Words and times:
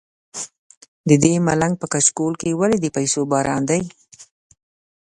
ددې 1.09 1.33
ملنګ 1.47 1.73
په 1.81 1.85
کچکول 1.93 2.33
ولې 2.59 2.77
د 2.81 2.85
پیسو 2.95 3.21
باران 3.31 3.61
دی. 3.69 3.81